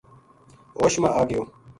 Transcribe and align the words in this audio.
ہوں 0.73 0.75
ہوش 0.75 0.93
ما 1.01 1.09
آ 1.19 1.21
گیو 1.29 1.41